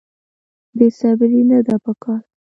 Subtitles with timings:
[0.77, 2.21] بې صبري نه ده په کار.